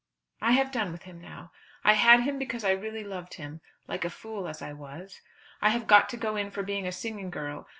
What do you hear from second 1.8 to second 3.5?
I had him because I really loved